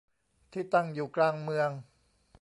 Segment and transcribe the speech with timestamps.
[0.51, 1.69] ที่ตั้งอยู่กลางเมือง